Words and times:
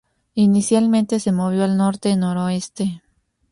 Inicialmente, 0.33 1.19
se 1.19 1.31
movió 1.31 1.63
al 1.63 1.77
norte-noroeste. 1.77 3.03